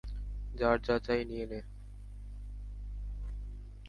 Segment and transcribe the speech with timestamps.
[0.53, 1.59] যার যা চাই, নিয়ে নে।